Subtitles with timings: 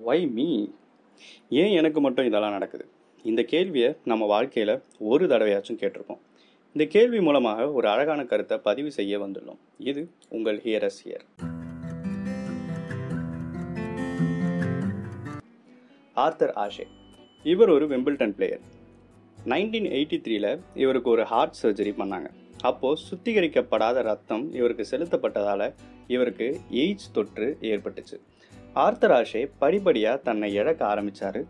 [0.00, 0.66] வை me
[1.48, 2.88] ஏன் எனக்கு மட்டும் இதெல்லாம் நடக்குது?
[3.22, 6.18] இந்த கேள்வியை நம்ம வாழ்க்கையில் ஒரு தடவையாச்சும் கேட்டிருப்போம்.
[6.72, 9.58] இந்த கேள்வி மூலமாக ஒரு அழகான கருத்தை பதிவு செய்ய வந்துள்ளோம்.
[9.78, 11.26] இது உங்கள் ஹியரஸ் ஹியர்
[16.14, 16.86] ஆர்த்தர் ஆஷே.
[17.42, 18.60] இவர் ஒரு விம்பிள்டன் பிளேயர்.
[19.44, 22.28] நைன்டீன் எயிட்டி த்ரீல இவருக்கு ஒரு ஹார்ட் சர்ஜரி பண்ணாங்க.
[22.60, 25.74] அப்போது சுத்திகரிக்கப்படாத ரத்தம் இவருக்கு செலுத்தப்பட்டதால்
[26.06, 28.18] இவருக்கு எய்ட்ஸ் தொற்று ஏற்பட்டுச்சு.
[28.74, 31.44] ஆர்த்தராஷே படிப்படியாக தன்னை இழக்க ஆரம்பித்தார்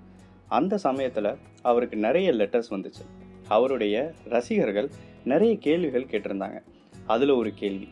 [0.49, 3.05] அந்த சமயத்தில் அவருக்கு நிறைய லெட்டர்ஸ் வந்துச்சு.
[3.49, 4.91] அவருடைய ரசிகர்கள்
[5.25, 6.59] நிறைய கேள்விகள் கேட்டிருந்தாங்க.
[7.07, 7.89] அதில் ஒரு கேள்வி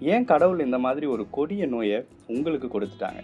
[0.00, 3.20] ஏன் கடவுள் இந்த மாதிரி ஒரு கொடிய நோயை உங்களுக்கு கொடுத்துட்டாங்க?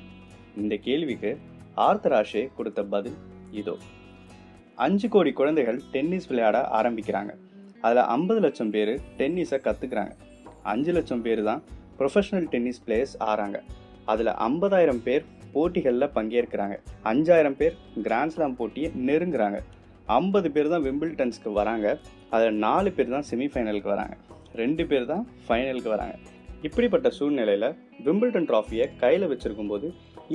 [0.57, 1.39] இந்த கேள்விக்கு
[1.77, 3.17] ஆர்த்தராஷே கொடுத்த பதில்
[3.51, 3.77] இதோ.
[4.75, 7.31] அஞ்சு கோடி குழந்தைகள் டென்னிஸ் விளையாட ஆரம்பிக்கிறாங்க.
[7.81, 10.13] அதில் ஐம்பது லட்சம் பேர் டென்னிஸை கற்றுக்குறாங்க
[10.63, 11.63] அஞ்சு லட்சம் பேர் தான்
[11.99, 13.61] ப்ரொஃபஷனல் டென்னிஸ் பிளேயர்ஸ் ஆறாங்க.
[14.05, 15.25] அதில் ஐம்பதாயிரம் பேர்
[15.57, 16.77] போட்டிகளில் பங்கேற்கிறாங்க.
[17.13, 19.61] அஞ்சாயிரம் பேர் கிராண்ட்ஸ்லாம் போட்டியை நெருங்குறாங்க.
[20.21, 21.87] ஐம்பது பேர் தான் விம்பிள்டன்ஸ்க்கு வராங்க.
[22.35, 24.17] அதில் நாலு பேர் தான் செமிஃபைனலுக்கு வராங்க.
[24.63, 26.17] ரெண்டு பேர் தான் ஃபைனலுக்கு வராங்க.
[26.67, 27.67] இப்படிப்பட்ட சூழ்நிலையில்
[28.07, 29.89] விம்பிள்டன் ட்ராஃபியை கையில் வச்சுருக்கும்போது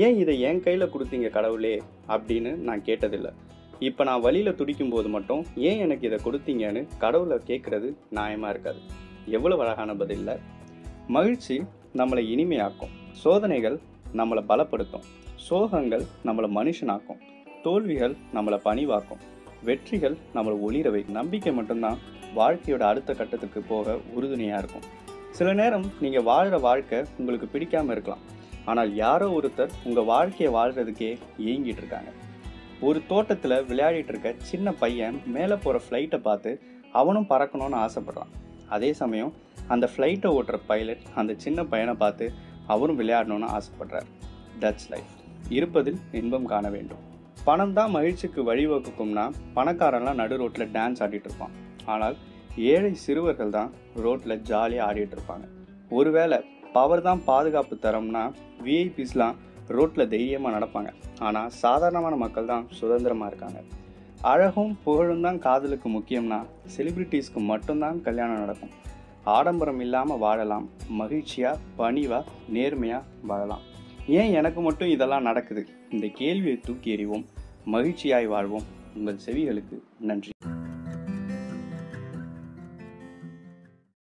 [0.06, 1.74] ஏன் இதை என் கையில் கொடுத்தீங்க கடவுளே?
[2.14, 3.32] அப்படின்னு நான் கேட்டதில்லை.
[3.88, 8.82] இப்போ நான் வழியில் துடிக்கும் போது மட்டும் ஏன் எனக்கு இதை கொடுத்தீங்கன்னு கடவுளை கேட்குறது நியாயமாக இருக்காது.
[9.38, 10.36] எவ்வளோ அழகான பதிலில்.
[11.18, 11.58] மகிழ்ச்சி
[12.02, 12.94] நம்மளை இனிமையாக்கும்.
[13.24, 13.78] சோதனைகள்
[14.14, 15.06] நம்மளை பலப்படுத்தும்.
[15.50, 17.20] சோகங்கள் நம்மளை மனுஷனாக்கும்.
[17.64, 19.22] தோல்விகள் நம்மளை பணிவாக்கும்.
[19.64, 21.98] வெற்றிகள் நம்மளை ஒளிர வைக்கும் நம்பிக்கை மட்டும்தான்
[22.36, 24.88] வாழ்க்கையோட அடுத்த கட்டத்துக்கு போக உறுதுணையாக இருக்கும்.
[25.30, 28.24] சில நேரம் நீங்கள் வாழ்கிற வாழ்க்கை உங்களுக்கு பிடிக்காம இருக்கலாம்.
[28.66, 32.12] ஆனால் யாரோ ஒருத்தர் உங்கள் வாழ்க்கையை வாழ்கிறதுக்கே ஏங்கிட்டு இருக்காங்க.
[32.82, 38.32] ஒரு தோட்டத்தில் விளையாடிட்டு இருக்க சின்ன பையன் மேலே போகிற ஃப்ளைட்டை பார்த்து அவனும் பறக்கணும்னு ஆசைப்படுறான்.
[38.70, 39.34] அதே சமயம்
[39.68, 42.34] அந்த ஃப்ளைட்டை ஓட்டுற பைலட் அந்த சின்ன பையனை பார்த்து
[42.74, 44.10] அவரும் விளையாடணும்னு ஆசைப்படுறார்.
[44.64, 45.14] தட்ஸ் லைஃப்
[45.58, 47.04] இருப்பதில் இன்பம் காண வேண்டும்.
[47.48, 49.26] பணம் தான் மகிழ்ச்சிக்கு வழிவகுக்கும்னா
[49.58, 51.54] பணக்காரன்லாம் நடு ரோட்டில் டான்ஸ் ஆடிட்டு இருப்பான்.
[51.94, 52.16] ஆனால்
[52.72, 53.72] ஏழை சிறுவர்கள் தான்
[54.06, 55.46] ரோட்டில் ஜாலியாக ஆடிட்டு இருப்பாங்க.
[56.00, 56.38] ஒருவேளை
[56.76, 58.24] பவர் தான் பாதுகாப்பு தரம்னா
[58.66, 59.40] விஐபிஸ்லாம்
[59.78, 60.90] ரோட்டில் தைரியமாக நடப்பாங்க.
[61.28, 63.60] ஆனால் சாதாரணமான மக்கள் தான் சுதந்திரமாக இருக்காங்க.
[64.32, 66.40] அழகும் புகழும் தான் காதலுக்கு முக்கியம்னா
[66.76, 68.74] செலிப்ரிட்டிஸ்க்கு மட்டும்தான் கல்யாணம் நடக்கும்.
[69.24, 73.62] ஆடம்பரம் இல்லாமல் வாழலாம் மகிழ்ச்சியாக பணிவாக நேர்மையாக வாழலாம்.
[74.08, 75.68] ஏன் எனக்கு மட்டும் இதெல்லாம் நடக்குது?
[75.90, 77.26] இந்த கேள்வியை தூக்கி எறிவோம்
[77.66, 78.62] மகிழ்ச்சியாய் வாழ்வோம்.
[78.96, 80.32] உங்கள் செவிகளுக்கு நன்றி.